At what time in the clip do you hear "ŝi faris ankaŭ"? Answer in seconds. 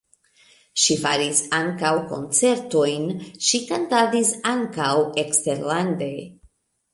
0.83-1.91